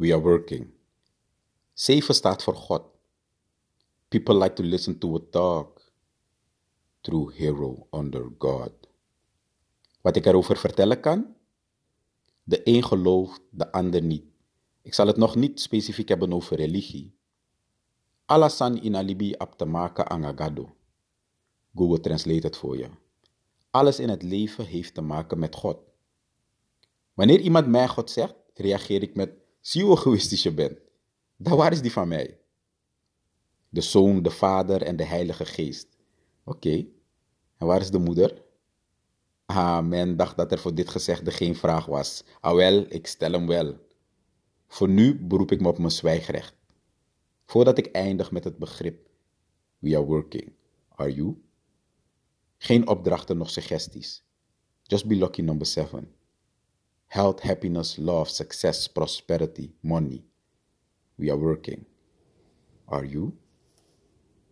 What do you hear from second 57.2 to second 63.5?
happiness, love, success, prosperity, money. We are working. Are you?